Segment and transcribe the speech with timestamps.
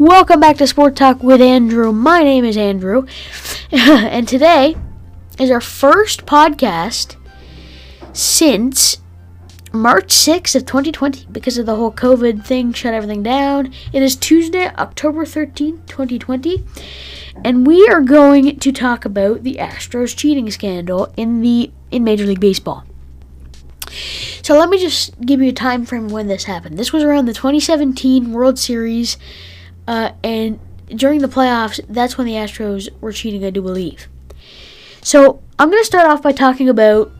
[0.00, 1.92] Welcome back to Sport Talk with Andrew.
[1.92, 3.06] My name is Andrew,
[3.70, 4.74] and today
[5.38, 7.16] is our first podcast
[8.14, 8.96] since
[9.74, 13.74] March 6th of 2020 because of the whole COVID thing shut everything down.
[13.92, 16.64] It is Tuesday, October 13th, 2020,
[17.44, 22.24] and we are going to talk about the Astros cheating scandal in the in Major
[22.24, 22.84] League Baseball.
[24.40, 26.78] So let me just give you a time frame when this happened.
[26.78, 29.18] This was around the 2017 World Series
[29.90, 34.06] uh, and during the playoffs, that's when the Astros were cheating, I do believe.
[35.02, 37.10] So I'm going to start off by talking about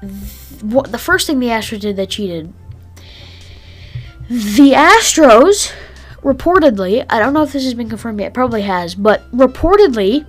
[0.00, 2.52] th- what the first thing the Astros did that cheated.
[4.28, 5.72] The Astros
[6.22, 10.24] reportedly, I don't know if this has been confirmed yet, probably has, but reportedly,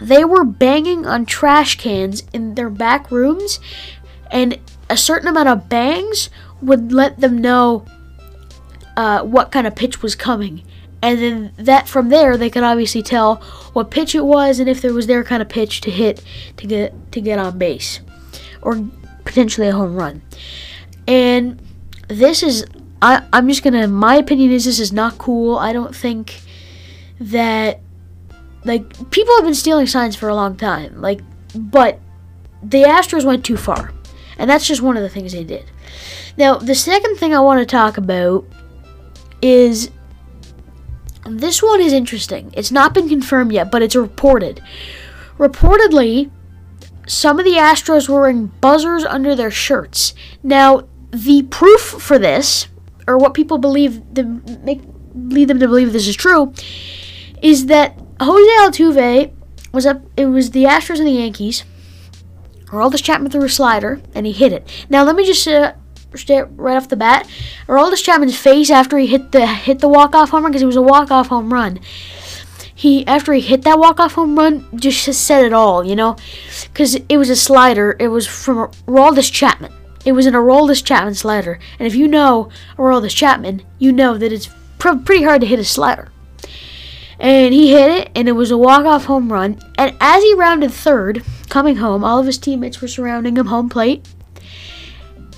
[0.00, 3.60] they were banging on trash cans in their back rooms,
[4.30, 6.30] and a certain amount of bangs
[6.62, 7.84] would let them know
[8.96, 10.62] uh, what kind of pitch was coming.
[11.02, 13.36] And then that from there they could obviously tell
[13.72, 16.22] what pitch it was and if there was their kind of pitch to hit
[16.58, 18.00] to get to get on base
[18.60, 18.84] or
[19.24, 20.20] potentially a home run.
[21.08, 21.60] And
[22.08, 22.66] this is
[23.00, 25.56] I, I'm just gonna my opinion is this is not cool.
[25.56, 26.40] I don't think
[27.18, 27.80] that
[28.66, 31.00] like people have been stealing signs for a long time.
[31.00, 31.22] Like
[31.54, 31.98] but
[32.62, 33.92] the Astros went too far.
[34.38, 35.64] And that's just one of the things they did.
[36.36, 38.46] Now, the second thing I want to talk about
[39.42, 39.90] is
[41.26, 42.52] this one is interesting.
[42.56, 44.62] It's not been confirmed yet, but it's reported.
[45.38, 46.30] Reportedly,
[47.06, 50.14] some of the Astros were wearing buzzers under their shirts.
[50.42, 52.68] Now, the proof for this,
[53.06, 54.24] or what people believe to
[54.62, 54.80] make
[55.14, 56.52] lead them to believe this is true,
[57.42, 59.32] is that Jose Altuve
[59.72, 60.02] was up.
[60.16, 61.64] It was the Astros and the Yankees.
[62.66, 64.86] Aroldis Chapman threw a slider and he hit it.
[64.88, 65.72] Now let me just uh,
[66.56, 67.28] right off the bat.
[67.66, 70.66] Aroldis Chapman's face after he hit the hit the walk off home run because it
[70.66, 71.80] was a walk off home run.
[72.74, 76.16] He after he hit that walk off home run just said it all, you know,
[76.72, 77.96] because it was a slider.
[77.98, 79.72] It was from Aroldis Chapman.
[80.04, 82.48] It was an Aroldis Chapman slider, and if you know
[82.78, 84.48] Aroldis Chapman, you know that it's
[84.78, 86.10] pr- pretty hard to hit a slider.
[87.18, 89.60] And he hit it, and it was a walk-off home run.
[89.76, 93.68] And as he rounded third, coming home, all of his teammates were surrounding him home
[93.68, 94.08] plate.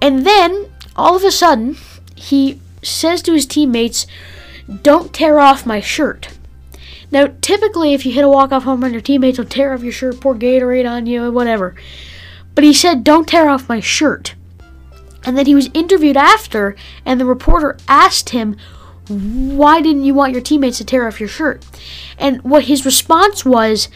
[0.00, 1.76] And then, all of a sudden,
[2.14, 4.06] he says to his teammates,
[4.82, 6.38] Don't tear off my shirt.
[7.10, 9.92] Now, typically, if you hit a walk-off home run, your teammates will tear off your
[9.92, 11.74] shirt, pour Gatorade on you, whatever.
[12.54, 14.34] But he said, Don't tear off my shirt.
[15.24, 18.56] And then he was interviewed after, and the reporter asked him,
[19.08, 21.64] Why didn't you want your teammates to tear off your shirt?
[22.18, 23.88] And what his response was,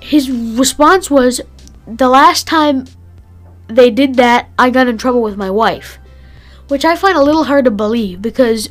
[0.00, 1.40] his response was,
[1.86, 2.86] The last time
[3.68, 5.98] they did that, I got in trouble with my wife.
[6.68, 8.70] Which I find a little hard to believe because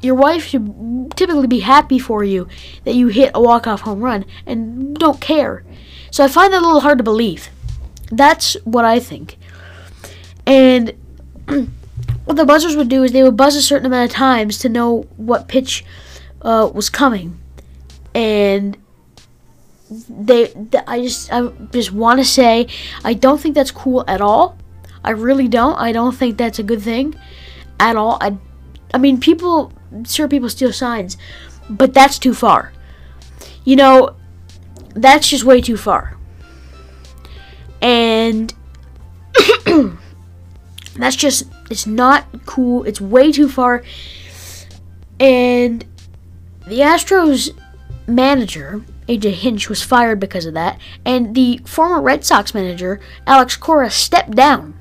[0.00, 2.48] your wife should typically be happy for you
[2.84, 5.64] that you hit a walk-off home run and don't care.
[6.10, 7.48] So I find that a little hard to believe.
[8.10, 9.38] That's what I think.
[10.46, 10.92] And
[11.46, 14.68] what the buzzers would do is they would buzz a certain amount of times to
[14.68, 15.84] know what pitch
[16.42, 17.40] uh, was coming.
[18.14, 18.76] And
[20.08, 20.52] they,
[20.86, 22.68] I just I just want to say
[23.04, 24.56] I don't think that's cool at all.
[25.04, 25.76] I really don't.
[25.76, 27.14] I don't think that's a good thing
[27.78, 28.18] at all.
[28.20, 28.36] I
[28.94, 29.72] I mean people
[30.06, 31.16] sure people steal signs,
[31.68, 32.72] but that's too far.
[33.64, 34.16] You know,
[34.94, 36.16] that's just way too far.
[37.80, 38.52] And
[40.96, 42.84] that's just it's not cool.
[42.84, 43.82] It's way too far.
[45.18, 45.84] And
[46.66, 47.50] the Astros
[48.06, 48.82] manager
[49.18, 53.90] AJ Hinch was fired because of that, and the former Red Sox manager, Alex Cora,
[53.90, 54.74] stepped down.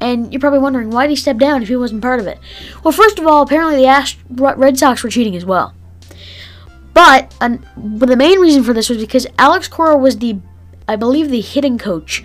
[0.00, 2.38] And you're probably wondering why did he step down if he wasn't part of it?
[2.82, 5.74] Well, first of all, apparently the Ast- Red Sox were cheating as well.
[6.92, 10.38] But, but the main reason for this was because Alex Cora was the,
[10.86, 12.22] I believe, the hitting coach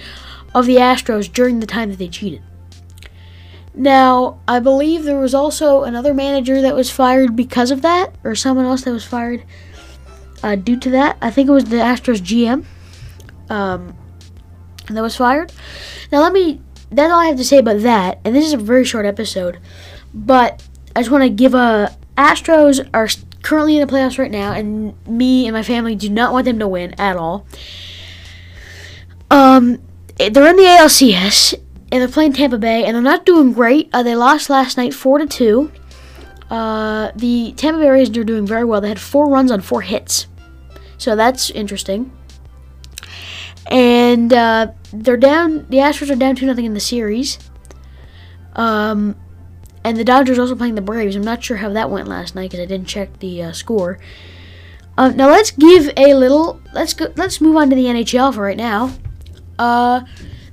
[0.54, 2.42] of the Astros during the time that they cheated.
[3.74, 8.36] Now, I believe there was also another manager that was fired because of that, or
[8.36, 9.44] someone else that was fired
[10.44, 11.18] uh, due to that.
[11.22, 12.66] I think it was the Astros GM
[13.50, 13.96] um,
[14.90, 15.52] that was fired.
[16.12, 16.62] Now, let me.
[16.92, 18.20] That's all I have to say about that.
[18.26, 19.60] And this is a very short episode,
[20.14, 23.08] but I just want to give a Astros are
[23.44, 26.60] currently in the playoffs right now, and me and my family do not want them
[26.60, 27.46] to win at all.
[29.32, 29.82] Um,
[30.18, 31.54] they're in the ALCS
[31.92, 33.90] and they're playing Tampa Bay, and they're not doing great.
[33.94, 35.72] Uh, they lost last night, four to two.
[36.50, 38.82] Uh, the Tampa Bay Rays are doing very well.
[38.82, 40.28] They had four runs on four hits.
[41.00, 42.12] So that's interesting.
[43.72, 45.66] And uh, they're down.
[45.70, 47.40] The Astros are down two nothing in the series.
[48.54, 49.16] Um,
[49.84, 51.16] and the Dodgers also playing the Braves.
[51.16, 53.98] I'm not sure how that went last night because I didn't check the uh, score.
[54.98, 56.60] Um, now let's give a little.
[56.74, 57.12] Let's go.
[57.16, 58.92] Let's move on to the NHL for right now.
[59.58, 60.02] Uh,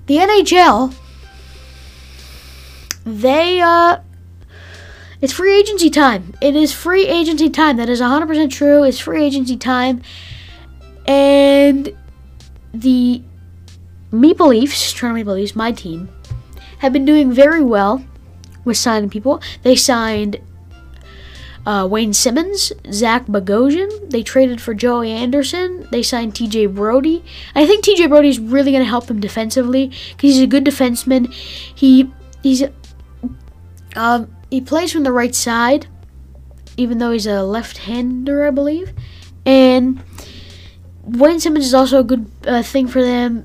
[0.07, 0.95] the NHL.
[3.05, 3.99] They uh,
[5.21, 6.35] it's free agency time.
[6.41, 7.79] It is free agency time.
[7.79, 8.83] That is 100% true.
[8.83, 10.03] It's free agency time,
[11.07, 11.97] and
[12.73, 13.23] the
[14.13, 16.09] Maple Leafs, Toronto Maple Leafs, my team,
[16.79, 18.05] have been doing very well
[18.65, 19.41] with signing people.
[19.63, 20.41] They signed
[21.67, 24.11] uh, Wayne Simmonds, Zach Bogosian.
[24.11, 25.87] They traded for Joey Anderson.
[25.91, 27.25] They signed TJ Brodie.
[27.55, 30.65] I think TJ Brodie is really going to help them defensively because he's a good
[30.65, 31.33] defenseman.
[31.33, 32.13] He
[32.43, 32.63] he's
[33.97, 35.87] um, he plays from the right side,
[36.77, 38.93] even though he's a left-hander, I believe.
[39.45, 40.03] And
[41.07, 43.45] Wayne Simmonds is also a good uh, thing for them.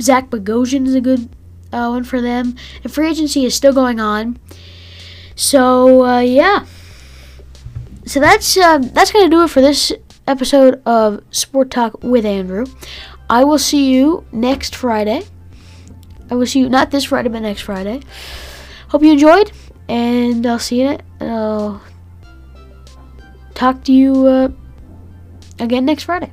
[0.00, 1.28] Zach Bogosian is a good
[1.72, 2.54] uh, one for them.
[2.84, 4.38] And free agency is still going on.
[5.34, 6.66] So uh, yeah.
[8.06, 9.92] So that's uh, that's gonna do it for this
[10.26, 12.66] episode of Sport Talk with Andrew.
[13.28, 15.22] I will see you next Friday.
[16.30, 18.00] I will see you not this Friday, but next Friday.
[18.88, 19.52] Hope you enjoyed,
[19.88, 20.98] and I'll see you.
[21.20, 21.82] I'll
[23.54, 24.48] talk to you uh,
[25.58, 26.32] again next Friday.